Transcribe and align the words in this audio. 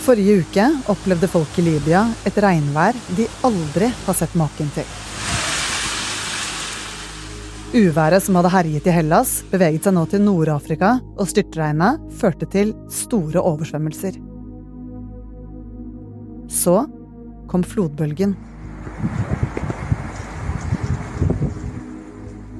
Forrige 0.00 0.40
uke 0.40 0.64
opplevde 0.88 1.28
folk 1.28 1.58
i 1.60 1.62
Libya 1.66 2.06
et 2.24 2.36
regnvær 2.40 2.96
de 3.18 3.26
aldri 3.44 3.90
har 4.06 4.16
sett 4.16 4.32
maken 4.38 4.70
til. 4.72 4.86
Uværet 7.76 8.24
som 8.24 8.38
hadde 8.38 8.50
herjet 8.50 8.88
i 8.88 8.94
Hellas, 8.96 9.34
beveget 9.52 9.84
seg 9.86 9.94
nå 9.94 10.06
til 10.10 10.24
Nord-Afrika, 10.24 10.96
og 11.20 11.28
styrtregnet 11.30 12.00
førte 12.18 12.48
til 12.50 12.72
store 12.90 13.44
oversvømmelser. 13.44 14.16
Så 16.50 16.80
kom 17.52 17.62
flodbølgen. 17.62 18.34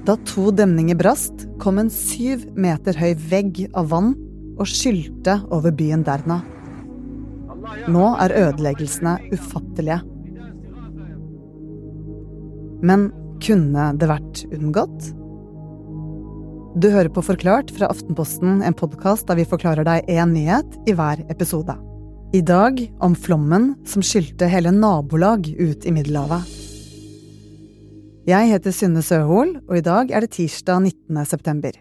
Da 0.07 0.21
to 0.29 0.53
demninger 0.55 1.01
brast, 1.01 1.49
kom 1.59 1.81
en 1.81 1.91
syv 1.91 2.47
meter 2.55 3.01
høy 3.01 3.15
vegg 3.33 3.65
av 3.73 3.91
vann 3.91 4.15
og 4.61 4.67
skylte 4.69 5.41
over 5.51 5.73
byen 5.75 6.05
Derna. 6.07 6.43
Nå 7.91 8.07
er 8.23 8.35
ødeleggelsene 8.47 9.17
ufattelige. 9.35 10.01
Men 12.81 13.11
kunne 13.45 13.91
det 14.01 14.09
vært 14.09 14.45
unngått? 14.51 15.11
Du 16.81 16.87
hører 16.93 17.11
på 17.13 17.25
Forklart 17.27 17.73
fra 17.75 17.89
Aftenposten, 17.91 18.61
en 18.63 18.77
podkast 18.79 19.27
der 19.29 19.41
vi 19.41 19.49
forklarer 19.49 19.85
deg 19.87 20.09
én 20.09 20.33
nyhet 20.37 20.77
i 20.89 20.95
hver 20.97 21.25
episode. 21.33 21.75
I 22.33 22.45
dag 22.47 22.79
om 23.03 23.17
flommen 23.19 23.73
som 23.85 24.05
skylte 24.07 24.47
hele 24.47 24.71
nabolag 24.71 25.49
ut 25.51 25.85
i 25.85 25.93
Middelhavet. 25.93 26.47
Jeg 28.31 28.53
heter 28.53 28.75
Synne 28.77 29.03
Søhol, 29.03 29.57
og 29.67 29.81
i 29.81 29.83
dag 29.83 30.13
er 30.15 30.23
det 30.23 30.37
tirsdag 30.37 30.85
19. 30.85 31.25
september. 31.27 31.75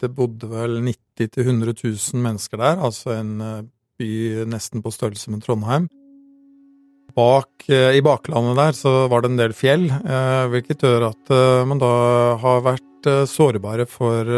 Det 0.00 0.12
bodde 0.16 0.48
vel 0.50 0.78
90 0.84 1.28
000-100 1.36 1.74
000 2.14 2.22
mennesker 2.22 2.60
der, 2.60 2.78
altså 2.82 3.16
en 3.16 3.34
eh, 3.40 3.64
by 4.00 4.12
nesten 4.50 4.82
på 4.82 4.92
størrelse 4.94 5.32
med 5.32 5.44
Trondheim. 5.44 5.88
Bak, 7.16 7.66
eh, 7.68 7.98
I 7.98 8.04
baklandet 8.04 8.56
der 8.58 8.78
så 8.78 8.94
var 9.12 9.22
det 9.22 9.32
en 9.32 9.42
del 9.42 9.56
fjell, 9.56 9.90
eh, 9.90 10.46
hvilket 10.52 10.86
gjør 10.86 11.10
at 11.10 11.36
man 11.68 11.82
da 11.82 11.92
har 12.42 12.64
vært 12.64 12.88
sårbare 13.26 13.82
for 13.90 14.28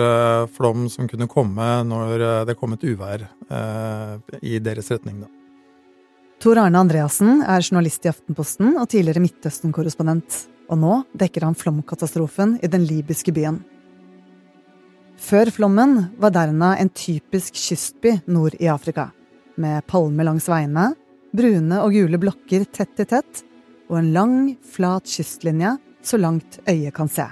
flom 0.48 0.87
som 0.89 1.05
kunne 1.05 1.29
komme 1.29 1.67
når 1.84 2.47
det 2.48 2.55
kom 2.57 2.73
et 2.73 2.86
uvær 2.89 3.27
i 4.41 4.57
deres 4.57 4.89
retning. 4.89 5.19
da. 5.20 5.29
Tor 6.41 6.62
Arne 6.62 6.81
Andreassen 6.81 7.42
er 7.45 7.61
journalist 7.61 8.05
i 8.05 8.11
Aftenposten 8.11 8.75
og 8.81 8.89
tidligere 8.92 9.20
Midtøsten-korrespondent. 9.20 10.47
Og 10.73 10.81
nå 10.81 10.97
dekker 11.17 11.45
han 11.45 11.57
flomkatastrofen 11.57 12.59
i 12.64 12.69
den 12.73 12.84
libyske 12.89 13.33
byen. 13.36 13.61
Før 15.20 15.51
flommen 15.55 15.98
var 16.19 16.33
Derna 16.34 16.75
en 16.79 16.91
typisk 16.91 17.55
kystby 17.55 18.17
nord 18.27 18.57
i 18.59 18.69
Afrika. 18.69 19.11
Med 19.57 19.87
palmer 19.87 20.27
langs 20.27 20.48
veiene, 20.51 20.91
brune 21.34 21.81
og 21.83 21.95
gule 21.95 22.19
blokker 22.20 22.67
tett 22.75 23.01
i 23.03 23.07
tett, 23.09 23.45
og 23.91 24.01
en 24.01 24.11
lang, 24.17 24.37
flat 24.67 25.07
kystlinje 25.07 25.77
så 26.05 26.19
langt 26.19 26.59
øyet 26.69 26.95
kan 26.97 27.09
se. 27.09 27.29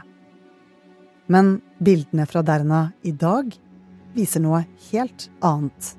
Men 1.27 1.57
bildene 1.83 2.27
fra 2.31 2.45
Derna 2.47 2.85
i 3.03 3.13
dag 3.13 3.51
viser 4.15 4.45
noe 4.45 4.63
helt 4.91 5.29
annet. 5.43 5.95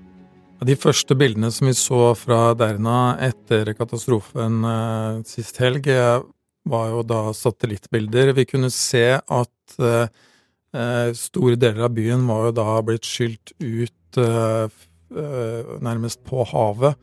De 0.64 0.76
første 0.80 1.16
bildene 1.20 1.50
som 1.52 1.67
vi 1.67 1.76
så 1.76 2.14
fra 2.16 2.54
Derna 2.56 3.17
etter 3.20 3.73
katastrofen 3.76 4.64
eh, 4.64 5.23
sist 5.28 5.59
helg, 5.59 5.89
eh, 5.92 6.22
var 6.64 6.94
jo 6.94 7.02
da 7.04 7.23
satellittbilder. 7.36 8.31
Vi 8.38 8.45
kunne 8.48 8.70
se 8.72 9.17
at 9.20 9.81
eh, 9.84 10.08
store 11.14 11.56
deler 11.56 11.86
av 11.86 11.94
byen 11.94 12.26
var 12.28 12.48
jo 12.48 12.58
da 12.58 12.68
blitt 12.86 13.06
skylt 13.06 13.54
ut 13.62 14.18
eh, 14.18 14.66
eh, 15.14 15.74
nærmest 15.86 16.24
på 16.26 16.46
havet. 16.50 16.98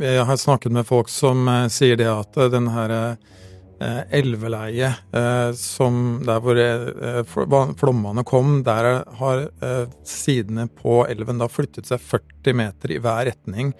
Jeg 0.00 0.24
har 0.26 0.40
snakket 0.40 0.72
med 0.74 0.88
folk 0.88 1.12
som 1.12 1.46
sier 1.70 1.98
det 2.00 2.08
at 2.10 2.34
den 2.50 2.66
her 2.72 3.14
elveleiet 4.10 5.14
som 5.58 6.22
der 6.26 6.40
hvor 6.42 6.58
flommene 7.78 8.24
kom, 8.26 8.56
der 8.66 9.04
har 9.20 9.44
sidene 10.08 10.66
på 10.66 11.04
elven 11.06 11.38
da 11.38 11.46
flyttet 11.46 11.86
seg 11.86 12.02
40 12.02 12.58
meter 12.58 12.90
i 12.90 12.98
hver 12.98 13.28
retning. 13.30 13.70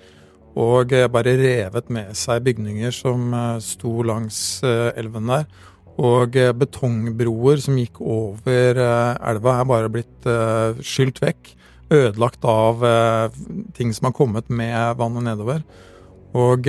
Og 0.54 0.94
bare 1.10 1.34
revet 1.40 1.90
med 1.90 2.14
seg 2.14 2.46
bygninger 2.46 2.94
som 2.94 3.34
sto 3.64 3.96
langs 4.06 4.38
elven 4.62 5.34
der. 5.34 5.48
Og 6.02 6.34
eh, 6.36 6.52
betongbroer 6.56 7.60
som 7.62 7.76
gikk 7.78 8.00
over 8.02 8.80
eh, 8.82 9.12
elva, 9.30 9.60
er 9.60 9.68
bare 9.70 9.92
blitt 9.92 10.26
uh, 10.26 10.74
skylt 10.82 11.20
vekk. 11.22 11.54
Ødelagt 11.94 12.42
av 12.48 12.80
ting 13.76 13.90
som 13.94 14.08
har 14.08 14.14
kommet 14.16 14.48
med 14.48 14.96
vannet 14.98 15.26
nedover. 15.26 15.60
Og 16.34 16.66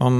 man 0.00 0.16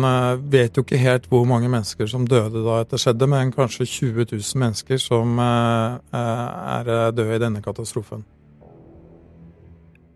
vet 0.53 0.77
jo 0.77 0.85
ikke 0.85 1.01
helt 1.01 1.25
hvor 1.33 1.49
mange 1.49 1.71
mennesker 1.73 2.07
som 2.07 2.29
døde 2.29 2.61
da 2.63 2.77
dette 2.85 3.01
skjedde, 3.01 3.27
men 3.33 3.51
kanskje 3.57 3.89
20 3.89 4.29
000 4.37 4.61
mennesker 4.61 5.01
som 5.03 5.41
er 5.41 6.93
døde 7.17 7.41
i 7.41 7.43
denne 7.43 7.65
katastrofen. 7.65 8.27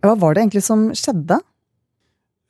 Hva 0.05 0.15
var 0.21 0.37
det 0.37 0.45
egentlig 0.45 0.67
som 0.69 0.91
skjedde? 0.93 1.41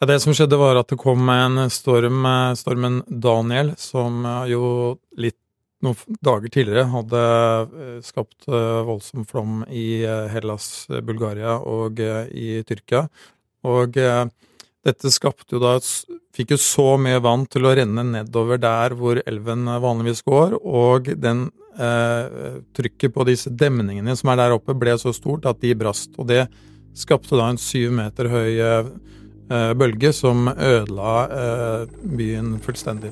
Ja, 0.00 0.06
Det 0.06 0.20
som 0.20 0.32
skjedde, 0.32 0.56
var 0.56 0.78
at 0.80 0.88
det 0.88 0.96
kom 0.96 1.28
en 1.28 1.60
storm, 1.68 2.24
eh, 2.24 2.54
stormen 2.56 3.02
Daniel, 3.04 3.74
som 3.76 4.24
eh, 4.24 4.46
jo 4.54 4.96
litt 5.20 5.36
noen 5.84 6.16
dager 6.24 6.48
tidligere 6.48 6.86
hadde 6.88 7.20
eh, 7.20 7.98
skapt 8.00 8.48
voldsom 8.48 9.26
flom 9.28 9.58
i 9.68 10.00
Hellas, 10.32 10.86
Bulgaria 11.04 11.58
og 11.58 12.00
i 12.00 12.62
Tyrkia. 12.64 13.02
Og 13.68 13.92
dette 13.92 15.12
skapte 15.12 15.58
jo 15.58 15.60
da 15.60 15.76
Fikk 16.30 16.54
jo 16.54 16.58
så 16.62 16.94
mye 16.96 17.20
vann 17.20 17.42
til 17.50 17.66
å 17.66 17.72
renne 17.74 18.04
nedover 18.06 18.56
der 18.62 18.94
hvor 18.96 19.18
elven 19.26 19.66
vanligvis 19.82 20.22
går, 20.24 20.54
og 20.62 21.10
den 21.20 21.48
eh, 21.76 22.62
trykket 22.72 23.12
på 23.12 23.26
disse 23.28 23.50
demningene 23.50 24.14
som 24.16 24.30
er 24.32 24.40
der 24.40 24.54
oppe, 24.56 24.78
ble 24.78 24.94
så 24.96 25.12
stort 25.12 25.44
at 25.50 25.60
de 25.60 25.74
brast. 25.76 26.14
Og 26.16 26.30
det 26.30 26.46
skapte 26.96 27.36
da 27.36 27.50
en 27.50 27.60
syv 27.60 27.92
meter 27.98 28.30
høy 28.30 28.62
bølge 29.50 30.12
som 30.14 30.46
ødela 30.48 31.14
eh, 31.26 31.88
byen 32.16 32.54
fullstendig. 32.62 33.10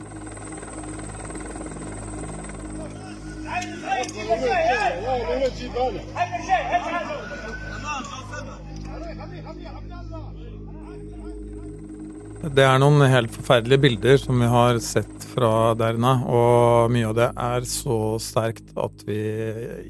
Det 12.49 12.65
er 12.65 12.79
noen 12.81 13.03
helt 13.11 13.33
forferdelige 13.35 13.83
bilder 13.83 14.21
som 14.23 14.39
vi 14.41 14.49
har 14.49 14.79
sett 14.83 15.27
fra 15.33 15.75
Derna, 15.79 16.15
og 16.27 16.93
mye 16.95 17.11
av 17.11 17.17
det 17.19 17.29
er 17.35 17.67
så 17.69 17.99
sterkt 18.23 18.71
at 18.79 19.03
vi 19.09 19.19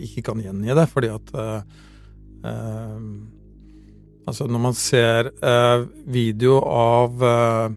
ikke 0.08 0.24
kan 0.30 0.40
gjengi 0.42 0.76
det, 0.76 0.86
fordi 0.90 1.12
at 1.12 1.34
uh, 1.36 1.60
uh, 2.44 3.37
Altså 4.28 4.48
når 4.48 4.60
man 4.60 4.76
ser 4.76 5.30
eh, 5.40 5.86
video 6.10 6.58
av 6.60 7.24
eh, 7.24 7.76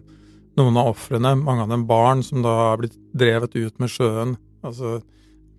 noen 0.60 0.80
av 0.80 0.90
ofrene, 0.92 1.34
mange 1.40 1.64
av 1.64 1.72
dem 1.72 1.86
barn 1.88 2.22
som 2.26 2.44
da 2.44 2.52
har 2.58 2.82
blitt 2.82 2.98
drevet 3.16 3.56
ut 3.56 3.80
med 3.80 3.92
sjøen, 3.92 4.36
altså 4.60 4.98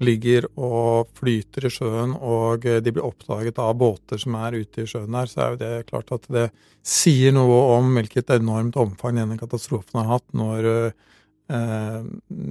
ligger 0.04 0.48
og 0.60 1.10
flyter 1.18 1.68
i 1.68 1.72
sjøen, 1.74 2.14
og 2.18 2.68
eh, 2.70 2.82
de 2.84 2.94
blir 2.94 3.06
oppdaget 3.08 3.62
av 3.62 3.74
båter 3.80 4.22
som 4.22 4.38
er 4.40 4.60
ute 4.60 4.84
i 4.84 4.90
sjøen 4.90 5.18
der, 5.18 5.32
så 5.32 5.42
er 5.42 5.54
jo 5.54 5.62
det 5.64 5.74
klart 5.90 6.14
at 6.16 6.30
det 6.34 6.48
sier 6.86 7.34
noe 7.36 7.60
om 7.78 7.94
hvilket 7.98 8.34
enormt 8.36 8.78
omfang 8.80 9.18
denne 9.18 9.40
katastrofen 9.40 10.02
har 10.02 10.12
hatt, 10.18 10.28
når 10.36 10.70
eh, 10.70 12.02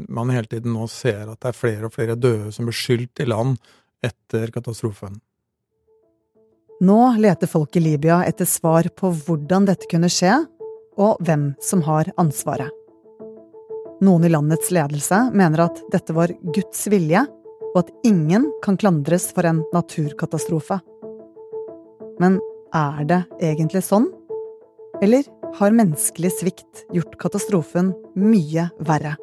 man 0.08 0.32
hele 0.34 0.50
tiden 0.50 0.75
nå 0.76 0.88
ser 0.91 1.28
at 1.28 1.38
det 1.38 1.52
er 1.52 1.58
flere 1.58 1.88
og 1.88 1.94
flere 1.94 2.19
døde 2.19 2.50
som 2.54 2.66
blir 2.69 2.76
skylt 2.76 3.22
i 3.22 3.28
land 3.28 3.60
etter 4.02 4.50
katastrofen. 4.54 5.20
Nå 6.82 7.14
leter 7.17 7.46
folk 7.46 7.76
i 7.76 7.81
Libya 7.81 8.25
etter 8.26 8.44
svar 8.44 8.88
på 8.99 9.12
hvordan 9.14 9.69
dette 9.69 9.87
kunne 9.90 10.08
skje, 10.11 10.34
og 10.99 11.20
hvem 11.23 11.52
som 11.62 11.84
har 11.87 12.11
ansvaret. 12.19 12.70
Noen 14.02 14.26
i 14.26 14.31
landets 14.32 14.73
ledelse 14.75 15.20
mener 15.31 15.69
at 15.69 15.79
dette 15.94 16.11
var 16.17 16.32
Guds 16.43 16.82
vilje, 16.90 17.23
og 17.70 17.79
at 17.84 17.93
ingen 18.08 18.49
kan 18.64 18.76
klandres 18.76 19.29
for 19.31 19.46
en 19.46 19.62
naturkatastrofe. 19.70 20.81
Men 22.19 22.40
er 22.75 23.06
det 23.06 23.20
egentlig 23.38 23.85
sånn? 23.87 24.11
Eller 24.99 25.31
har 25.61 25.78
menneskelig 25.78 26.35
svikt 26.40 26.82
gjort 26.90 27.14
katastrofen 27.23 27.94
mye 28.19 28.73
verre? 28.82 29.14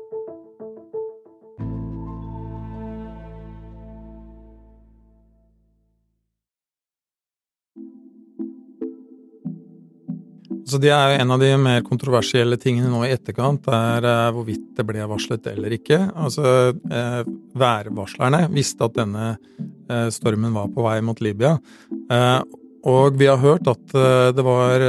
Så 10.69 10.77
Det 10.77 10.91
er 10.93 11.13
jo 11.13 11.19
en 11.23 11.33
av 11.33 11.41
de 11.41 11.49
mer 11.57 11.81
kontroversielle 11.85 12.57
tingene 12.61 12.91
nå 12.91 13.01
i 13.07 13.13
etterkant, 13.15 13.65
er 13.73 14.05
uh, 14.05 14.29
hvorvidt 14.35 14.67
det 14.77 14.85
ble 14.85 15.07
varslet 15.09 15.49
eller 15.49 15.73
ikke. 15.79 15.97
Altså, 16.13 16.71
uh, 16.77 17.21
Værvarslerne 17.57 18.45
visste 18.53 18.85
at 18.85 18.97
denne 18.99 19.31
uh, 19.35 20.09
stormen 20.13 20.53
var 20.53 20.69
på 20.73 20.85
vei 20.85 20.99
mot 21.05 21.21
Libya. 21.25 21.57
Og 22.89 23.17
vi 23.19 23.27
har 23.27 23.41
hørt 23.41 23.67
at 23.67 23.91
det 24.33 24.43
var 24.45 24.83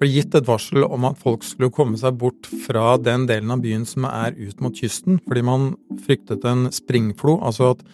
ble 0.00 0.10
gitt 0.10 0.34
et 0.36 0.46
varsel 0.46 0.84
om 0.84 1.06
at 1.08 1.20
folk 1.20 1.44
skulle 1.46 1.72
komme 1.74 1.98
seg 2.00 2.16
bort 2.20 2.48
fra 2.66 2.94
den 3.00 3.26
delen 3.30 3.52
av 3.54 3.62
byen 3.64 3.86
som 3.88 4.06
er 4.08 4.36
ut 4.36 4.60
mot 4.64 4.74
kysten, 4.74 5.20
fordi 5.24 5.44
man 5.46 5.70
fryktet 6.04 6.44
en 6.48 6.68
springflo, 6.74 7.38
altså 7.44 7.74
at 7.74 7.84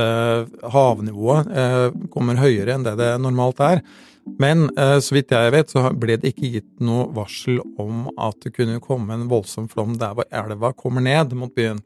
eh, 0.00 0.50
havnivået 0.74 1.52
eh, 1.54 1.86
kommer 2.12 2.40
høyere 2.40 2.76
enn 2.76 2.86
det 2.86 2.96
det 3.00 3.12
normalt 3.22 3.62
er. 3.64 3.84
Men 4.40 4.68
eh, 4.78 4.98
så 5.04 5.16
vidt 5.16 5.34
jeg 5.34 5.52
vet, 5.54 5.70
så 5.70 5.90
ble 5.92 6.16
det 6.20 6.32
ikke 6.32 6.52
gitt 6.56 6.70
noe 6.84 7.06
varsel 7.14 7.60
om 7.80 8.08
at 8.16 8.40
det 8.44 8.54
kunne 8.56 8.82
komme 8.82 9.14
en 9.14 9.28
voldsom 9.30 9.68
flom 9.70 9.98
der 10.00 10.16
hvor 10.16 10.28
elva 10.32 10.72
kommer 10.76 11.04
ned 11.04 11.36
mot 11.38 11.52
byen. 11.54 11.82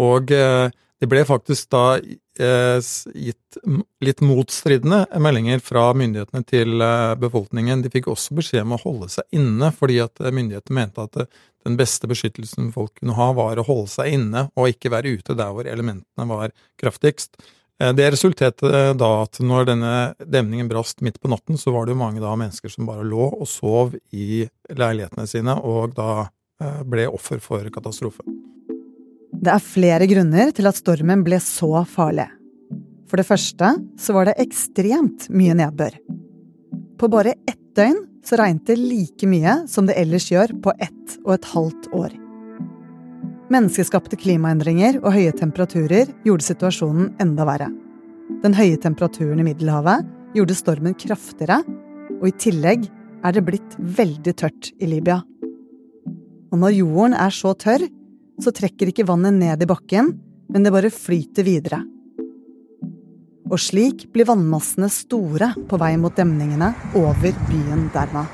Og 0.00 0.32
eh, 0.34 0.70
det 1.00 1.08
ble 1.08 1.24
faktisk 1.24 1.70
da 1.72 1.84
eh, 1.98 2.88
gitt 3.16 3.60
litt 4.04 4.22
motstridende 4.24 5.02
meldinger 5.20 5.62
fra 5.64 5.88
myndighetene 5.96 6.44
til 6.46 6.84
befolkningen. 7.20 7.82
De 7.82 7.92
fikk 7.92 8.10
også 8.12 8.36
beskjed 8.38 8.66
om 8.66 8.76
å 8.76 8.82
holde 8.84 9.08
seg 9.12 9.40
inne, 9.40 9.72
fordi 9.74 9.98
at 10.04 10.20
myndighetene 10.20 10.76
mente 10.76 11.06
at 11.08 11.24
den 11.66 11.76
beste 11.76 12.08
beskyttelsen 12.08 12.70
folk 12.72 12.94
kunne 13.00 13.16
ha, 13.18 13.30
var 13.36 13.60
å 13.60 13.66
holde 13.66 13.90
seg 13.92 14.14
inne 14.16 14.46
og 14.54 14.70
ikke 14.72 14.92
være 14.92 15.16
ute 15.18 15.36
der 15.36 15.50
hvor 15.56 15.68
elementene 15.68 16.28
var 16.30 16.54
kraftigst. 16.80 17.36
Det 17.80 18.10
resulterte 18.12 18.90
da 19.00 19.08
at 19.22 19.38
når 19.40 19.70
denne 19.70 19.92
demningen 20.20 20.68
brast 20.68 21.00
midt 21.00 21.16
på 21.20 21.30
natten, 21.32 21.56
så 21.56 21.72
var 21.72 21.86
det 21.86 21.94
jo 21.94 22.02
mange 22.02 22.20
da 22.20 22.34
mennesker 22.36 22.68
som 22.68 22.84
bare 22.88 23.06
lå 23.08 23.30
og 23.30 23.48
sov 23.48 23.94
i 24.12 24.42
leilighetene 24.68 25.24
sine, 25.30 25.54
og 25.56 25.96
da 25.96 26.26
ble 26.84 27.06
offer 27.08 27.40
for 27.40 27.64
katastrofen. 27.72 28.36
Det 29.40 29.48
er 29.48 29.64
flere 29.64 30.04
grunner 30.10 30.52
til 30.52 30.68
at 30.68 30.76
stormen 30.76 31.24
ble 31.24 31.40
så 31.40 31.86
farlig. 31.88 32.28
For 33.08 33.16
det 33.16 33.26
første 33.26 33.72
så 33.98 34.14
var 34.14 34.28
det 34.28 34.36
ekstremt 34.44 35.30
mye 35.32 35.56
nedbør. 35.56 35.96
På 37.00 37.08
bare 37.08 37.32
ett 37.48 37.62
døgn 37.78 37.96
så 38.26 38.36
regnet 38.36 38.68
det 38.68 38.76
like 38.76 39.26
mye 39.30 39.62
som 39.72 39.88
det 39.88 39.96
ellers 39.96 40.28
gjør 40.28 40.52
på 40.60 40.76
ett 40.76 41.16
og 41.24 41.38
et 41.38 41.48
halvt 41.54 41.88
år. 41.96 42.12
Menneskeskapte 43.50 44.14
klimaendringer 44.14 45.00
og 45.00 45.10
høye 45.10 45.32
temperaturer 45.34 46.12
gjorde 46.22 46.46
situasjonen 46.46 47.08
enda 47.22 47.42
verre. 47.48 47.66
Den 48.44 48.54
høye 48.54 48.76
temperaturen 48.78 49.42
i 49.42 49.46
Middelhavet 49.48 50.06
gjorde 50.36 50.54
stormen 50.54 50.94
kraftigere, 50.94 51.56
og 52.20 52.28
i 52.28 52.36
tillegg 52.38 52.86
er 53.26 53.34
det 53.34 53.42
blitt 53.48 53.74
veldig 53.74 54.34
tørt 54.38 54.70
i 54.78 54.86
Libya. 54.92 55.18
Og 56.54 56.62
når 56.62 56.76
jorden 56.78 57.18
er 57.18 57.34
så 57.34 57.56
tørr, 57.58 57.88
så 58.38 58.54
trekker 58.54 58.92
ikke 58.92 59.08
vannet 59.10 59.34
ned 59.34 59.66
i 59.66 59.68
bakken, 59.68 60.14
men 60.46 60.62
det 60.62 60.74
bare 60.74 60.94
flyter 60.94 61.46
videre. 61.46 61.82
Og 63.50 63.58
slik 63.58 64.06
blir 64.14 64.30
vannmassene 64.30 64.86
store 64.94 65.56
på 65.66 65.82
vei 65.82 65.96
mot 65.98 66.14
demningene 66.14 66.70
over 66.94 67.34
byen 67.50 67.88
Derna. 67.90 68.28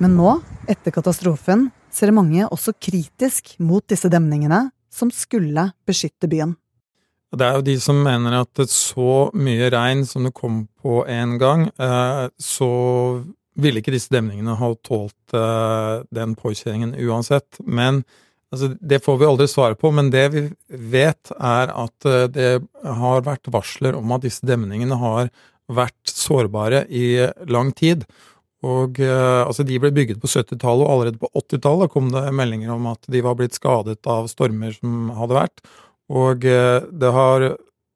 Men 0.00 0.16
nå, 0.20 0.42
etter 0.68 0.92
katastrofen, 0.92 1.70
ser 1.94 2.14
mange 2.14 2.46
også 2.48 2.74
kritisk 2.78 3.54
mot 3.58 3.84
disse 3.90 4.10
demningene 4.12 4.68
som 4.92 5.10
skulle 5.14 5.70
beskytte 5.86 6.30
byen. 6.30 6.56
Det 7.30 7.46
er 7.46 7.58
jo 7.60 7.66
de 7.66 7.76
som 7.78 8.00
mener 8.02 8.40
at 8.40 8.62
så 8.70 9.28
mye 9.38 9.68
regn 9.70 10.02
som 10.08 10.24
det 10.26 10.34
kom 10.34 10.64
på 10.82 11.04
en 11.06 11.36
gang, 11.38 11.68
eh, 11.78 12.24
så 12.42 12.70
ville 13.60 13.82
ikke 13.82 13.94
disse 13.94 14.12
demningene 14.12 14.56
ha 14.58 14.72
tålt 14.86 15.34
uh, 15.36 16.02
den 16.14 16.34
påkjøringen 16.38 16.94
uansett. 16.96 17.60
Men 17.64 18.02
altså, 18.52 18.72
Det 18.80 19.02
får 19.04 19.20
vi 19.20 19.28
aldri 19.28 19.48
svare 19.50 19.78
på, 19.78 19.90
men 19.94 20.10
det 20.14 20.26
vi 20.34 20.44
vet, 20.68 21.32
er 21.36 21.72
at 21.74 22.08
uh, 22.08 22.26
det 22.30 22.50
har 22.84 23.26
vært 23.26 23.50
varsler 23.52 23.98
om 23.98 24.16
at 24.16 24.24
disse 24.26 24.46
demningene 24.46 24.98
har 25.00 25.32
vært 25.70 26.00
sårbare 26.10 26.86
i 26.88 27.20
lang 27.50 27.74
tid. 27.76 28.06
Og 28.66 28.98
uh, 29.00 29.46
altså 29.46 29.64
De 29.64 29.78
ble 29.80 29.92
bygget 29.96 30.20
på 30.20 30.28
70-tallet, 30.28 30.84
og 30.84 30.90
allerede 30.92 31.22
på 31.22 31.30
80-tallet 31.32 31.92
kom 31.92 32.10
det 32.12 32.26
meldinger 32.36 32.74
om 32.74 32.90
at 32.92 33.08
de 33.08 33.22
var 33.24 33.38
blitt 33.38 33.56
skadet 33.56 34.04
av 34.04 34.28
stormer 34.28 34.76
som 34.76 35.08
hadde 35.16 35.38
vært. 35.38 35.64
Og 36.10 36.42
det 36.42 37.10
har 37.14 37.44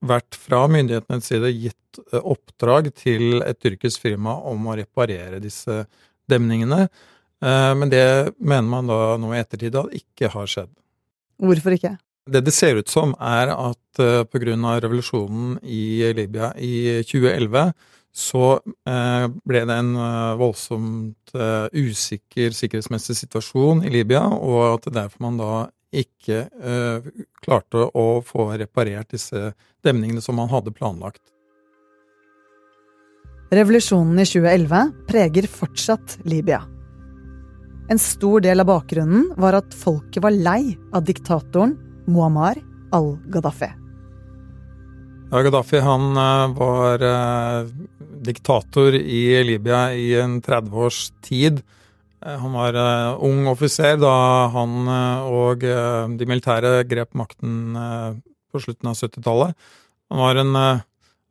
vært 0.08 0.36
fra 0.38 0.64
myndighetenes 0.70 1.28
side 1.30 1.50
gitt 1.52 2.00
eh, 2.12 2.20
oppdrag 2.20 2.90
til 2.98 3.42
et 3.44 3.60
tyrkisk 3.62 4.04
firma 4.04 4.36
om 4.50 4.68
å 4.68 4.76
reparere 4.78 5.42
disse 5.42 5.84
demningene. 6.30 6.86
Eh, 7.44 7.72
men 7.78 7.92
det 7.92 8.06
mener 8.38 8.68
man 8.70 8.90
da 8.90 9.16
nå 9.20 9.34
i 9.34 9.40
ettertid 9.40 9.76
at 9.80 9.94
ikke 9.96 10.32
har 10.34 10.50
skjedd. 10.50 10.72
Hvorfor 11.42 11.76
ikke? 11.76 11.96
Det 12.30 12.40
det 12.46 12.54
ser 12.56 12.78
ut 12.80 12.88
som, 12.88 13.12
er 13.20 13.52
at 13.52 14.00
eh, 14.00 14.22
av 14.24 14.84
revolusjonen 14.84 15.58
i 15.62 16.12
Libya 16.16 16.54
i 16.56 17.02
2011 17.04 17.72
så 18.14 18.60
ble 18.62 19.60
det 19.66 19.74
en 19.74 19.88
voldsomt 20.38 21.32
usikker 21.74 22.54
sikkerhetsmessig 22.54 23.16
situasjon 23.18 23.82
i 23.82 23.90
Libya, 23.90 24.22
og 24.22 24.60
at 24.68 24.86
derfor 24.94 25.24
man 25.26 25.40
da 25.40 25.48
ikke 25.94 26.40
eh, 26.48 27.06
klarte 27.44 27.86
å 27.94 28.06
få 28.26 28.48
reparert 28.58 29.14
disse 29.14 29.52
demningene 29.84 30.22
som 30.24 30.38
man 30.38 30.50
hadde 30.52 30.74
planlagt. 30.74 31.22
Revolusjonen 33.54 34.18
i 34.18 34.26
2011 34.26 34.92
preger 35.08 35.48
fortsatt 35.50 36.18
Libya. 36.26 36.64
En 37.92 38.00
stor 38.00 38.40
del 38.42 38.64
av 38.64 38.70
bakgrunnen 38.70 39.28
var 39.38 39.60
at 39.60 39.74
folket 39.76 40.22
var 40.24 40.34
lei 40.34 40.74
av 40.96 41.04
diktatoren 41.06 41.76
Muammar 42.08 42.58
al-Gaddafi. 42.96 43.70
Ja, 45.30 45.42
Gaddafi 45.44 45.80
han 45.84 46.10
eh, 46.16 46.56
var 46.58 47.04
eh, 47.04 47.70
diktator 48.24 48.96
i 48.96 49.22
Libya 49.44 49.88
i 49.94 50.14
en 50.20 50.40
30 50.42 50.80
års 50.86 51.00
tid. 51.24 51.60
Eh, 52.24 52.38
han 52.40 52.56
var 52.56 52.76
uh, 52.78 53.20
ung 53.24 53.46
offiser 53.50 53.98
da 54.00 54.14
han 54.54 54.88
uh, 54.88 55.28
og 55.28 55.64
de 55.64 56.28
militære 56.28 56.82
grep 56.88 57.14
makten 57.18 57.76
på 58.52 58.62
slutten 58.62 58.90
av 58.90 58.98
70-tallet. 58.98 59.54
Han 60.12 60.20
var 60.22 60.40
en 60.42 60.58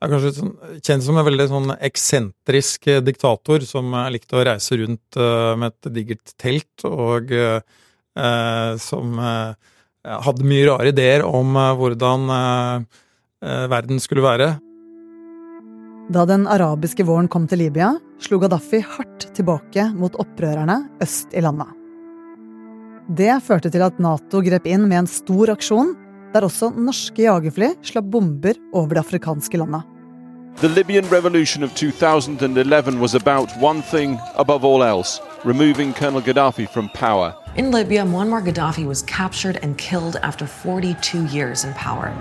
er 0.04 0.12
kanskje 0.12 0.34
sånn, 0.36 0.56
kjent 0.84 1.06
som 1.06 1.16
en 1.16 1.24
veldig 1.24 1.46
sånn 1.48 1.70
eksentrisk 1.78 2.90
diktator 3.06 3.64
som 3.64 3.94
likte 4.12 4.36
å 4.36 4.44
reise 4.44 4.76
rundt 4.82 5.20
med 5.62 5.70
et 5.70 5.92
digert 5.96 6.34
telt, 6.42 6.84
og 6.84 7.32
som 8.84 9.22
hadde 9.24 10.50
mye 10.50 10.68
rare 10.68 10.92
ideer 10.92 11.24
om 11.24 11.56
hvordan 11.80 12.28
verden 13.72 14.04
skulle 14.04 14.28
være. 14.28 14.50
Da 16.12 16.26
den 16.26 16.44
arabiske 16.48 17.06
våren 17.08 17.30
kom 17.32 17.46
til 17.48 17.62
Libya, 17.64 17.94
slo 18.20 18.36
Gaddafi 18.42 18.82
hardt 18.84 19.30
tilbake 19.38 19.86
mot 19.96 20.18
opprørerne 20.20 20.82
øst 21.02 21.32
i 21.32 21.42
landet. 21.42 21.70
Det 23.08 23.32
førte 23.44 23.72
til 23.72 23.84
at 23.86 24.02
Nato 24.04 24.42
grep 24.44 24.68
inn 24.68 24.84
med 24.90 24.98
en 24.98 25.08
stor 25.08 25.54
aksjon, 25.54 25.94
der 26.34 26.44
også 26.44 26.74
norske 26.76 27.24
jagerfly 27.24 27.70
slapp 27.88 28.10
bomber 28.12 28.60
over 28.74 28.98
det 28.98 29.04
afrikanske 29.06 29.60
landet. 29.62 29.88
The 30.60 30.68
Libyan 30.68 31.08
revolution 31.12 31.64
of 31.64 31.74
2011 31.74 33.00
was 33.00 33.16
about 33.16 33.50
one 33.62 33.82
thing 33.82 34.20
above 34.36 34.66
all 34.66 34.84
else 34.84 35.22
removing 35.46 35.94
Colonel 35.94 36.22
Gaddafi 36.22 36.68
from 36.68 36.90
power. 36.94 37.34
In 37.56 37.72
Libya, 37.72 38.04
Muammar 38.04 38.42
Gaddafi 38.42 38.86
was 38.86 39.02
captured 39.04 39.58
and 39.64 39.78
killed 39.78 40.18
after 40.22 40.46
42 40.46 41.28
years 41.32 41.64
in 41.64 41.74
power. 41.74 42.12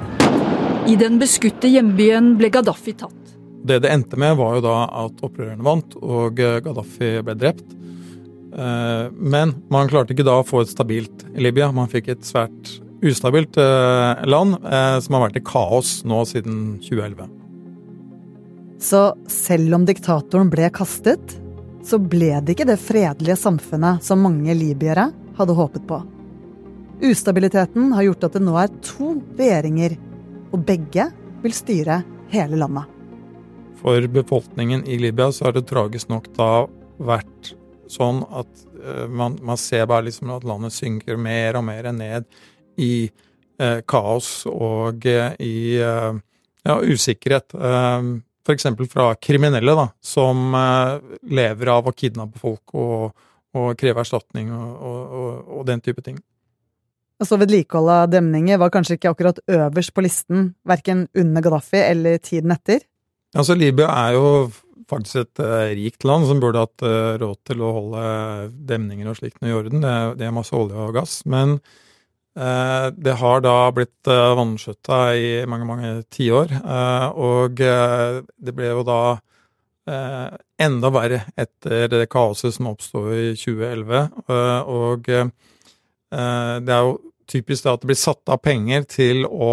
I 0.86 0.96
den 0.96 1.18
beskutte 1.18 1.68
hjembyen 1.68 2.36
ble 2.38 2.48
Gaddafi 2.48 2.92
tatt. 2.92 3.21
Det 3.62 3.78
det 3.84 3.92
endte 3.94 4.18
med, 4.18 4.36
var 4.36 4.56
jo 4.56 4.64
da 4.64 4.76
at 5.04 5.20
opprørerne 5.22 5.62
vant, 5.66 5.94
og 6.02 6.40
eh, 6.42 6.58
Gaddafi 6.64 7.12
ble 7.22 7.36
drept. 7.38 7.76
Eh, 8.52 9.04
men 9.12 9.54
man 9.72 9.90
klarte 9.90 10.16
ikke 10.16 10.26
da 10.26 10.40
å 10.40 10.46
få 10.46 10.64
et 10.64 10.72
stabilt 10.72 11.22
Libya. 11.38 11.70
Man 11.74 11.90
fikk 11.90 12.10
et 12.12 12.26
svært 12.26 12.74
ustabilt 13.02 13.58
eh, 13.58 14.24
land 14.26 14.58
som 15.02 15.16
har 15.16 15.24
vært 15.26 15.38
i 15.40 15.46
kaos 15.46 16.00
nå 16.06 16.22
siden 16.30 16.58
2011. 16.82 17.30
Så 18.82 19.02
selv 19.30 19.78
om 19.78 19.86
diktatoren 19.86 20.50
ble 20.50 20.66
kastet, 20.74 21.38
så 21.86 21.98
ble 22.02 22.34
det 22.42 22.56
ikke 22.56 22.66
det 22.66 22.80
fredelige 22.82 23.38
samfunnet 23.38 24.02
som 24.02 24.22
mange 24.22 24.54
libyere 24.58 25.08
hadde 25.38 25.54
håpet 25.58 25.86
på. 25.86 26.00
Ustabiliteten 27.02 27.92
har 27.94 28.06
gjort 28.06 28.26
at 28.28 28.38
det 28.38 28.42
nå 28.46 28.56
er 28.58 28.74
to 28.86 29.16
regjeringer, 29.38 29.96
og 30.54 30.66
begge 30.66 31.08
vil 31.42 31.54
styre 31.56 32.02
hele 32.34 32.58
landet. 32.58 32.91
For 33.82 34.06
befolkningen 34.06 34.84
i 34.86 34.98
Libya 34.98 35.32
så 35.32 35.48
har 35.48 35.56
det 35.56 35.66
tragisk 35.66 36.10
nok 36.12 36.28
da 36.36 36.50
vært 37.02 37.52
sånn 37.90 38.22
at 38.30 38.50
uh, 38.78 39.06
man, 39.10 39.36
man, 39.42 39.58
ser 39.58 39.88
bare 39.90 40.06
liksom 40.06 40.30
at 40.36 40.46
landet 40.46 40.74
synker 40.74 41.18
mer 41.18 41.58
og 41.58 41.66
mer 41.66 41.90
ned 41.94 42.28
i 42.80 43.08
uh, 43.10 43.80
kaos 43.82 44.44
og 44.46 45.06
uh, 45.10 45.32
i 45.42 45.80
ja, 45.82 46.76
usikkerhet. 46.78 47.56
F.eks. 48.42 48.66
fra 48.90 49.08
kriminelle, 49.18 49.74
da, 49.74 49.88
som 50.02 50.54
lever 51.30 51.70
av 51.70 51.88
å 51.90 51.92
kidnappe 51.94 52.38
folk 52.38 52.74
og, 52.78 53.24
og 53.58 53.72
kreve 53.78 54.02
erstatning 54.02 54.52
og, 54.54 54.70
og, 54.78 55.40
og, 55.56 55.64
den 55.66 55.82
type 55.82 56.02
ting. 56.06 56.20
Så 57.22 57.38
vedlikehold 57.38 57.90
av 57.90 58.14
demninger 58.14 58.58
var 58.62 58.70
kanskje 58.74 58.96
ikke 58.98 59.10
akkurat 59.10 59.42
øverst 59.46 59.94
på 59.94 60.06
listen, 60.06 60.52
verken 60.66 61.08
under 61.18 61.42
Gaddafi 61.42 61.82
eller 61.82 62.22
tiden 62.22 62.54
etter? 62.54 62.86
Altså, 63.32 63.56
Libya 63.56 63.88
er 63.88 64.16
jo 64.18 64.26
faktisk 64.92 65.22
et 65.22 65.40
uh, 65.40 65.70
rikt 65.76 66.04
land 66.04 66.26
som 66.28 66.40
burde 66.42 66.64
hatt 66.66 66.84
uh, 66.84 67.14
råd 67.20 67.38
til 67.48 67.62
å 67.64 67.70
holde 67.78 68.02
demninger 68.68 69.08
og 69.08 69.16
slikt 69.18 69.40
i 69.46 69.54
orden. 69.54 69.80
Det, 69.84 69.94
det, 70.20 70.28
er 70.28 70.36
masse 70.36 70.54
olje 70.56 70.76
og 70.76 70.92
gass. 70.98 71.22
Men 71.24 71.56
uh, 72.36 72.88
det 72.92 73.16
har 73.22 73.44
da 73.44 73.56
blitt 73.74 74.10
uh, 74.10 74.34
vanskjøtta 74.38 75.00
i 75.16 75.30
mange, 75.48 75.68
mange 75.68 75.92
tiår. 76.12 76.58
og 77.16 77.60
det 77.60 78.56
ble 78.56 78.72
jo 78.72 78.86
da 78.86 79.02
enda 80.62 80.88
verre 80.94 81.24
etter 81.34 81.88
det 81.90 82.04
kaoset 82.06 82.54
som 82.54 82.68
oppsto 82.70 83.00
i 83.10 83.32
2011. 83.34 84.12
og 84.70 85.08
det 85.10 86.70
er 86.70 86.84
jo 86.86 86.92
typisk 87.26 87.64
da 87.66 87.74
at 87.74 87.82
det 87.82 87.90
blir 87.90 87.98
satt 87.98 88.30
av 88.30 88.38
penger 88.46 88.86
til 88.86 89.26
å 89.26 89.50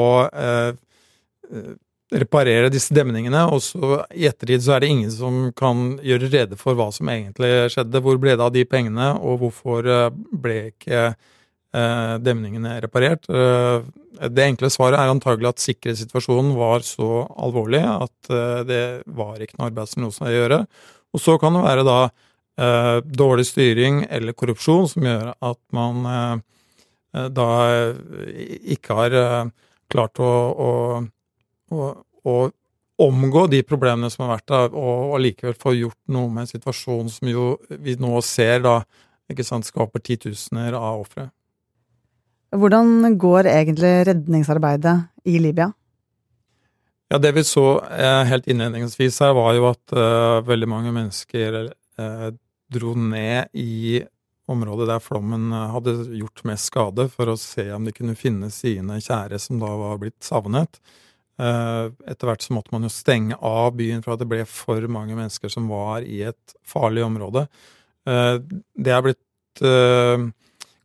reparere 2.09 2.71
disse 2.73 2.93
demningene, 2.95 3.43
og 3.53 3.61
så 3.63 4.01
i 4.17 4.25
ettertid 4.29 4.63
så 4.65 4.75
er 4.75 4.83
det 4.83 4.91
ingen 4.93 5.11
som 5.13 5.49
kan 5.57 5.99
gjøre 6.05 6.29
rede 6.33 6.57
for 6.59 6.77
hva 6.77 6.89
som 6.93 7.09
egentlig 7.11 7.69
skjedde. 7.73 8.01
Hvor 8.05 8.17
ble 8.21 8.35
det 8.35 8.45
av 8.45 8.53
de 8.55 8.65
pengene, 8.65 9.11
og 9.21 9.43
hvorfor 9.43 9.85
eh, 9.85 10.07
ble 10.45 10.55
ikke 10.71 11.03
eh, 11.11 12.15
demningene 12.25 12.79
reparert? 12.85 13.29
Eh, 13.29 13.85
det 14.25 14.47
enkle 14.47 14.71
svaret 14.73 14.99
er 14.99 15.11
antagelig 15.13 15.51
at 15.51 15.63
sikkerhetssituasjonen 15.63 16.55
var 16.57 16.83
så 16.87 17.27
alvorlig 17.39 17.79
at 17.87 18.31
det 18.67 18.81
var 19.15 19.37
ikke 19.39 19.55
noe 19.55 19.69
arbeidsdiagnose 19.69 20.25
å 20.27 20.33
gjøre. 20.33 20.57
Og 21.15 21.23
så 21.23 21.37
kan 21.39 21.55
det 21.55 21.61
være 21.63 21.85
da 21.87 21.99
dårlig 22.99 23.45
styring 23.47 24.01
eller 24.11 24.35
korrupsjon 24.35 24.89
som 24.91 25.05
gjør 25.07 25.29
at 25.31 25.59
man 25.71 26.41
da 27.31 27.47
ikke 28.75 28.97
har 28.97 29.15
klart 29.87 30.19
å, 30.19 30.33
å 30.51 30.73
og, 31.71 32.03
og 32.27 32.53
omgå 32.99 33.45
de 33.51 33.61
problemene 33.63 34.09
som 34.11 34.25
har 34.25 34.37
vært 34.37 34.51
der, 34.51 34.75
og 34.75 35.15
allikevel 35.17 35.55
få 35.59 35.75
gjort 35.77 35.99
noe 36.11 36.29
med 36.33 36.49
situasjonen 36.51 37.11
som 37.13 37.31
jo 37.31 37.53
vi 37.69 37.95
nå 37.99 38.19
ser 38.25 38.63
da, 38.65 38.81
ikke 39.31 39.45
sant, 39.47 39.67
skaper 39.67 40.03
titusener 40.03 40.75
av 40.75 41.05
ofre. 41.05 41.29
Hvordan 42.49 43.13
går 43.21 43.47
egentlig 43.51 43.91
redningsarbeidet 44.09 44.95
i 45.29 45.37
Libya? 45.39 45.69
Ja, 47.09 47.17
Det 47.17 47.31
vi 47.31 47.43
så 47.43 47.81
eh, 47.89 48.23
helt 48.29 48.47
innledningsvis 48.47 49.19
her, 49.21 49.33
var 49.37 49.53
jo 49.57 49.69
at 49.69 49.93
uh, 49.97 50.45
veldig 50.45 50.69
mange 50.69 50.93
mennesker 50.93 51.59
uh, 51.97 52.29
dro 52.69 52.93
ned 52.93 53.49
i 53.57 54.01
området 54.49 54.87
der 54.89 55.01
flommen 55.01 55.51
hadde 55.53 55.93
gjort 56.17 56.43
mest 56.49 56.69
skade, 56.71 57.05
for 57.13 57.29
å 57.29 57.37
se 57.37 57.67
om 57.73 57.85
de 57.85 57.93
kunne 57.93 58.17
finne 58.17 58.49
sine 58.53 58.97
kjære 58.97 59.37
som 59.41 59.61
da 59.61 59.69
var 59.77 60.01
blitt 60.01 60.17
savnet. 60.25 60.81
Eh, 61.39 61.85
etter 62.11 62.27
hvert 62.27 62.43
så 62.43 62.55
måtte 62.55 62.73
man 62.73 62.83
jo 62.83 62.91
stenge 62.91 63.37
av 63.39 63.71
byen 63.79 64.03
for 64.03 64.13
at 64.13 64.23
det 64.23 64.27
ble 64.27 64.41
for 64.49 64.83
mange 64.91 65.15
mennesker 65.15 65.51
som 65.51 65.69
var 65.71 66.03
i 66.03 66.21
et 66.27 66.55
farlig 66.67 67.05
område. 67.05 67.45
Eh, 68.09 68.35
det 68.75 68.91
er 68.91 69.05
blitt 69.05 69.63
eh, 69.63 70.25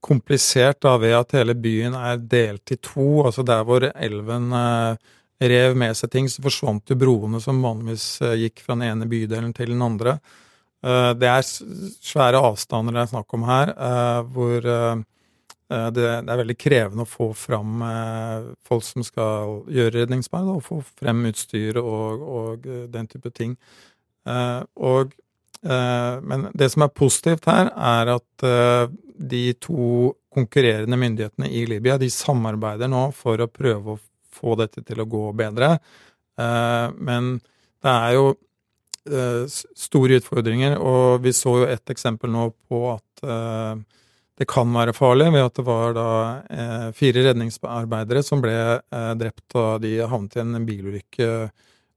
komplisert 0.04 0.78
da 0.84 0.94
ved 1.02 1.16
at 1.18 1.34
hele 1.40 1.56
byen 1.58 1.96
er 1.98 2.22
delt 2.22 2.70
i 2.70 2.78
to. 2.78 3.24
Altså 3.24 3.42
der 3.46 3.66
hvor 3.66 3.88
elven 3.90 4.52
rev 5.44 5.74
med 5.76 5.96
seg 5.98 6.12
ting, 6.12 6.28
så 6.30 6.44
forsvant 6.44 6.92
jo 6.92 6.96
broene 7.00 7.40
som 7.42 7.62
vanligvis 7.64 8.06
gikk 8.38 8.62
fra 8.62 8.76
den 8.76 8.86
ene 8.92 9.08
bydelen 9.10 9.54
til 9.56 9.72
den 9.72 9.82
andre. 9.82 10.18
Det 10.84 11.28
er 11.30 11.46
svære 11.48 12.42
avstander 12.44 12.92
det 12.92 13.00
er 13.00 13.10
snakk 13.14 13.34
om 13.34 13.46
her, 13.48 13.72
hvor 14.36 14.68
det, 15.68 16.04
det, 16.26 16.28
er 16.28 16.40
veldig 16.42 16.56
krevende 16.60 17.04
å 17.06 17.08
få 17.08 17.30
fram 17.38 17.82
eh, 17.86 18.48
folk 18.68 18.84
som 18.84 19.04
skal 19.06 19.62
gjøre 19.72 20.02
redningsarbeid, 20.02 20.50
og 20.52 20.64
få 20.66 20.80
frem 21.00 21.24
utstyr 21.30 21.80
og, 21.80 22.24
og 22.24 22.66
eh, 22.68 22.84
den 22.92 23.08
type 23.10 23.32
ting. 23.34 23.56
Og, 24.24 25.10
men 25.64 26.46
det 26.56 26.70
som 26.72 26.86
er 26.86 26.92
positivt 26.96 27.44
her, 27.44 27.68
er 27.68 28.08
at 28.14 28.44
de 29.28 29.42
to 29.60 30.14
konkurrerende 30.32 30.96
myndighetene 30.96 31.50
i 31.52 31.66
Libya 31.68 31.98
de 32.00 32.08
samarbeider 32.08 32.88
nå 32.88 33.02
for 33.16 33.40
å 33.44 33.50
prøve 33.52 33.92
å 33.92 34.00
få 34.32 34.56
dette 34.60 34.80
til 34.88 35.02
å 35.04 35.06
gå 35.08 35.26
bedre. 35.36 35.74
Men 36.96 37.28
det 37.84 37.92
er 37.92 38.16
jo 38.16 38.32
store 39.76 40.22
utfordringer, 40.22 40.78
og 40.80 41.20
vi 41.28 41.36
så 41.36 41.58
jo 41.60 41.68
et 41.68 41.92
eksempel 41.92 42.32
nå 42.32 42.48
på 42.64 42.86
at 42.94 43.28
det 44.38 44.46
kan 44.50 44.70
være 44.74 44.94
farlig 44.96 45.28
ved 45.30 45.44
at 45.46 45.58
det 45.58 45.64
var 45.66 45.94
da 45.94 46.08
eh, 46.50 46.88
fire 46.96 47.22
redningsarbeidere 47.28 48.22
som 48.26 48.42
ble 48.42 48.54
eh, 48.82 49.12
drept 49.20 49.44
da 49.54 49.66
de 49.82 49.94
havnet 50.10 50.34
i 50.34 50.42
en 50.42 50.66
bilulykke 50.66 51.28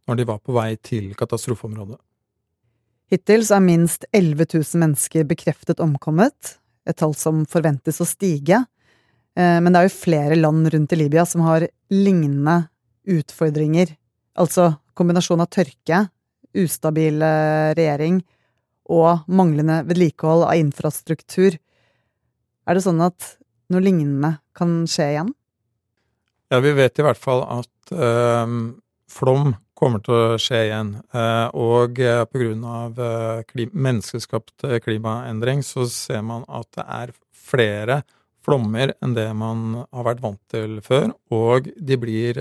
når 0.07 0.19
de 0.19 0.27
var 0.29 0.43
på 0.45 0.53
vei 0.55 0.69
til 0.77 1.09
katastrofeområdet. 1.17 1.97
Hittil 3.09 3.41
er 3.41 3.63
minst 3.63 4.05
11 4.11 4.51
000 4.53 4.83
mennesker 4.83 5.25
bekreftet 5.27 5.81
omkommet, 5.83 6.57
et 6.87 6.97
tall 6.99 7.15
som 7.17 7.41
forventes 7.49 8.01
å 8.03 8.07
stige. 8.07 8.61
Eh, 9.33 9.57
men 9.57 9.73
det 9.73 9.81
er 9.81 9.89
jo 9.89 9.97
flere 9.97 10.37
land 10.37 10.69
rundt 10.75 10.93
i 10.93 11.01
Libya 11.01 11.25
som 11.25 11.41
har 11.47 11.65
lignende 11.89 12.67
utfordringer. 13.07 13.95
Altså 14.37 14.75
kombinasjon 14.97 15.41
av 15.41 15.49
tørke, 15.49 16.05
ustabil 16.57 17.21
regjering 17.77 18.21
og 18.93 19.25
manglende 19.29 19.81
vedlikehold 19.87 20.45
av 20.47 20.59
infrastruktur 20.61 21.57
er 22.67 22.77
det 22.77 22.83
sånn 22.83 23.01
at 23.03 23.35
noe 23.71 23.83
lignende 23.83 24.37
kan 24.57 24.81
skje 24.89 25.11
igjen? 25.13 25.31
Ja, 26.51 26.59
vi 26.63 26.71
vet 26.75 26.99
i 26.99 27.03
hvert 27.03 27.19
fall 27.19 27.41
at 27.43 27.91
eh, 27.91 28.51
flom 29.11 29.55
kommer 29.77 30.01
til 30.03 30.15
å 30.15 30.37
skje 30.41 30.61
igjen. 30.69 30.93
Eh, 31.11 31.47
og 31.59 31.99
eh, 32.01 32.23
på 32.27 32.41
grunn 32.41 32.63
av 32.65 32.97
uh, 32.99 33.43
klim 33.49 33.73
menneskeskapt 33.75 34.65
klimaendring 34.85 35.61
så 35.65 35.85
ser 35.91 36.23
man 36.25 36.47
at 36.47 36.69
det 36.77 36.85
er 36.87 37.13
flere 37.47 38.01
flommer 38.47 38.93
enn 39.03 39.13
det 39.13 39.27
man 39.35 39.83
har 39.83 40.07
vært 40.07 40.23
vant 40.23 40.41
til 40.51 40.79
før. 40.83 41.11
Og 41.35 41.67
de 41.67 41.99
blir 41.99 42.39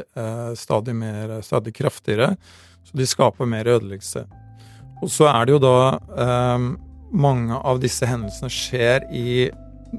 stadig 0.54 0.95
mer, 0.95 1.40
stadig 1.42 1.73
kraftigere, 1.75 2.37
så 2.87 2.99
de 3.00 3.06
skaper 3.11 3.49
mer 3.50 3.66
ødeleggelse. 3.73 4.23
Og 5.02 5.11
så 5.11 5.26
er 5.33 5.49
det 5.49 5.56
jo 5.56 5.62
da 5.64 5.75
mange 7.11 7.59
av 7.59 7.83
disse 7.83 8.06
hendelsene 8.06 8.52
skjer 8.54 9.09
i 9.11 9.49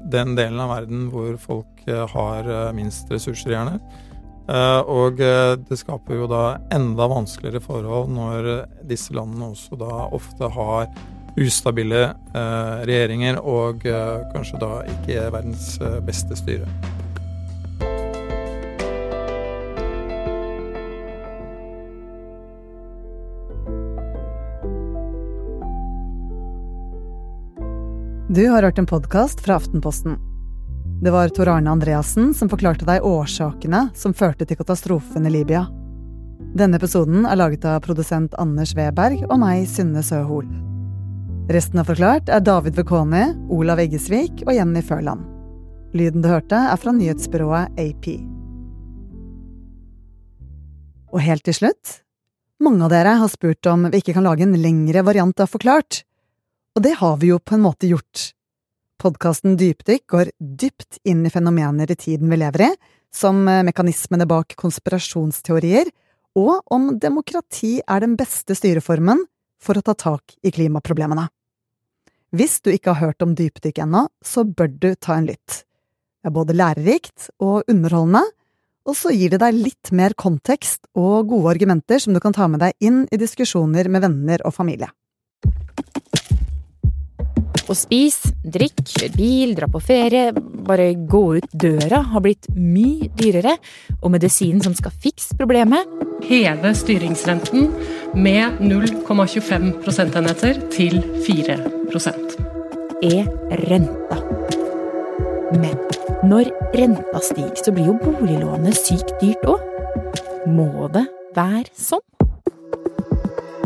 den 0.04 0.36
delen 0.38 0.60
av 0.62 0.72
verden 0.72 1.08
hvor 1.12 1.36
folk 1.40 1.82
eh, 1.88 2.04
har 2.14 2.48
eh, 2.48 2.70
minst 2.76 3.10
ressurser, 3.12 3.54
gjerne. 3.54 3.78
Eh, 4.48 4.80
og 4.88 5.20
det 5.20 5.76
skaper 5.76 6.22
jo 6.22 6.28
da 6.30 6.42
enda 6.74 7.08
vanskeligere 7.10 7.62
forhold 7.64 8.12
når 8.16 8.50
disse 8.88 9.12
landene 9.16 9.52
også 9.52 9.78
da 9.80 10.08
ofte 10.16 10.48
har 10.54 10.88
ustabile 11.38 12.08
regjeringer 12.34 13.36
og 13.38 13.84
kanskje 14.32 14.58
da 14.58 14.72
ikke 14.96 15.28
verdens 15.36 15.76
beste 16.08 16.34
styre. 16.40 16.66
Du 28.38 28.48
har 28.48 28.62
hørt 28.62 28.78
en 28.78 28.86
podkast 28.86 29.40
fra 29.40 29.54
Aftenposten. 29.54 30.18
Det 31.02 31.10
var 31.10 31.28
Tor 31.28 31.48
Arne 31.48 31.70
Andreassen 31.70 32.28
som 32.34 32.46
forklarte 32.46 32.86
deg 32.86 33.02
årsakene 33.02 33.80
som 33.98 34.14
førte 34.14 34.46
til 34.46 34.60
katastrofen 34.60 35.26
i 35.26 35.32
Libya. 35.34 35.64
Denne 36.54 36.78
episoden 36.78 37.26
er 37.26 37.40
laget 37.40 37.66
av 37.66 37.80
produsent 37.82 38.38
Anders 38.38 38.76
Weberg 38.78 39.26
og 39.26 39.40
meg, 39.42 39.66
Synne 39.66 40.06
Søhol. 40.06 40.46
Resten 41.50 41.82
av 41.82 41.90
Forklart 41.90 42.30
er 42.30 42.46
David 42.46 42.78
Vekoni, 42.78 43.24
Olav 43.50 43.82
Eggesvik 43.82 44.46
og 44.46 44.54
Jenny 44.54 44.86
Førland. 44.86 45.26
Lyden 45.98 46.22
du 46.22 46.30
hørte, 46.30 46.62
er 46.62 46.78
fra 46.78 46.94
nyhetsbyrået 46.94 47.74
AP. 47.74 48.12
Og 51.10 51.24
helt 51.26 51.42
til 51.42 51.58
slutt 51.58 52.04
mange 52.58 52.82
av 52.86 52.90
dere 52.90 53.18
har 53.20 53.30
spurt 53.30 53.66
om 53.70 53.84
vi 53.90 53.98
ikke 54.00 54.14
kan 54.16 54.24
lage 54.26 54.42
en 54.46 54.56
lengre 54.58 55.02
variant 55.06 55.42
av 55.42 55.50
Forklart. 55.50 56.04
Og 56.78 56.82
det 56.84 56.92
har 57.00 57.16
vi 57.18 57.32
jo 57.32 57.40
på 57.42 57.56
en 57.56 57.64
måte 57.64 57.88
gjort. 57.90 58.28
Podkasten 59.02 59.56
Dypdykk 59.58 60.04
går 60.12 60.28
dypt 60.38 61.00
inn 61.02 61.24
i 61.26 61.30
fenomener 61.34 61.90
i 61.90 61.96
tiden 61.98 62.30
vi 62.30 62.36
lever 62.38 62.62
i, 62.68 62.76
som 63.10 63.40
eh, 63.50 63.64
mekanismene 63.66 64.28
bak 64.30 64.54
konspirasjonsteorier, 64.60 65.90
og 66.38 66.60
om 66.70 66.92
demokrati 67.02 67.80
er 67.82 68.04
den 68.04 68.14
beste 68.20 68.54
styreformen 68.54 69.24
for 69.58 69.74
å 69.74 69.82
ta 69.82 69.96
tak 69.98 70.36
i 70.46 70.52
klimaproblemene. 70.54 71.24
Hvis 72.38 72.60
du 72.62 72.70
ikke 72.70 72.94
har 72.94 73.08
hørt 73.08 73.26
om 73.26 73.34
dypdykk 73.34 73.82
ennå, 73.82 74.04
så 74.22 74.46
bør 74.46 74.70
du 74.70 74.92
ta 74.94 75.16
en 75.18 75.26
lytt. 75.32 75.64
Det 76.22 76.30
er 76.30 76.36
både 76.38 76.54
lærerikt 76.54 77.32
og 77.42 77.66
underholdende, 77.66 78.22
og 78.86 78.94
så 78.94 79.10
gir 79.16 79.34
det 79.34 79.42
deg 79.42 79.58
litt 79.66 79.90
mer 79.90 80.14
kontekst 80.14 80.86
og 80.94 81.34
gode 81.34 81.56
argumenter 81.56 81.98
som 82.06 82.14
du 82.14 82.22
kan 82.22 82.38
ta 82.38 82.46
med 82.46 82.62
deg 82.62 82.78
inn 82.78 83.02
i 83.10 83.18
diskusjoner 83.18 83.90
med 83.90 84.06
venner 84.06 84.46
og 84.46 84.54
familie. 84.54 84.92
Å 87.68 87.74
spise, 87.76 88.30
drikke, 88.48 88.86
kjøre 88.88 89.12
bil, 89.12 89.50
dra 89.58 89.66
på 89.68 89.80
ferie, 89.84 90.30
bare 90.64 90.94
gå 90.96 91.22
ut 91.36 91.48
døra 91.52 92.00
har 92.14 92.24
blitt 92.24 92.48
mye 92.56 93.10
dyrere, 93.18 93.58
og 94.00 94.14
medisinen 94.14 94.64
som 94.64 94.76
skal 94.76 94.94
fikse 95.04 95.36
problemet, 95.36 95.84
Heve 96.24 96.72
styringsrenten 96.74 97.68
med 98.18 98.58
0,25 98.64 99.68
prosentenheter 99.84 100.58
til 100.74 100.98
4% 101.28 102.34
er 103.06 103.28
renta. 103.68 104.18
Men 105.54 105.78
når 106.26 106.50
renta 106.74 107.22
stiger, 107.22 107.54
så 107.62 107.72
blir 107.72 107.92
jo 107.92 107.98
boliglånet 108.02 108.76
sykt 108.80 109.14
dyrt 109.22 109.46
òg. 109.46 109.62
Må 110.50 110.88
det 110.92 111.06
være 111.36 111.70
sånn? 111.76 112.02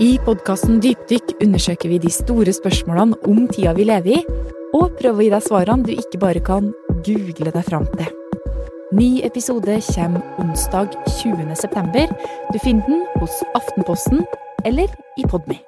I 0.00 0.14
podkasten 0.24 0.78
Dypdykk 0.80 1.34
undersøker 1.44 1.90
vi 1.92 1.98
de 2.00 2.10
store 2.12 2.52
spørsmålene 2.54 3.18
om 3.28 3.44
tida 3.52 3.74
vi 3.76 3.84
lever 3.84 4.20
i, 4.20 4.22
og 4.72 4.94
prøver 4.96 5.18
å 5.18 5.26
gi 5.26 5.32
deg 5.34 5.44
svarene 5.44 5.84
du 5.86 5.92
ikke 5.92 6.20
bare 6.22 6.42
kan 6.44 6.70
google 7.04 7.52
deg 7.52 7.66
fram 7.66 7.84
til. 7.98 8.08
Ny 8.96 9.10
episode 9.26 9.76
kommer 9.90 10.40
onsdag 10.40 10.96
20. 11.18 11.52
september. 11.56 12.08
Du 12.52 12.58
finner 12.64 12.88
den 12.88 13.04
hos 13.20 13.42
Aftenposten 13.58 14.24
eller 14.64 14.88
i 15.18 15.28
Podme. 15.28 15.60